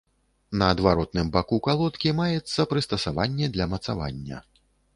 [0.61, 4.43] На адваротным боку калодкі маецца прыстасаванне для мацавання.